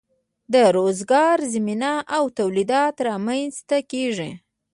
[0.53, 4.31] د روزګار زمینه او تولیدات رامینځ ته کیږي.